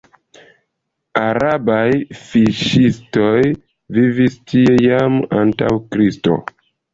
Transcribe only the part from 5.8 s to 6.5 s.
Kristo.